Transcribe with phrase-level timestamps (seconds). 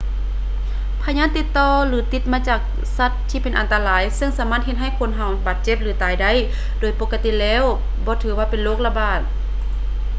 [1.03, 2.59] ພະຍາດຕິດຕໍ່ ຫຼື ຕິດມາຈາກ
[2.97, 5.09] ສັດທີ່ເປັນອັນຕະລາຍ ຊຶ່ງສາມາດເຮັດໃຫ້ຄົນ
[5.45, 6.31] ບາດເຈັບ ຫຼື ຕາຍໄດ້
[6.79, 7.63] ໂດຍປົກກະຕິແລ້ວ
[8.05, 9.19] ບໍ່ຖືວ່າເປັນໂລກລະບາດ